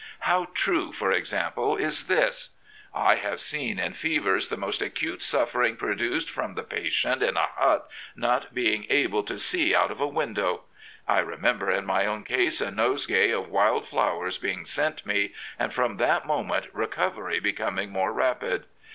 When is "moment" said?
16.25-16.69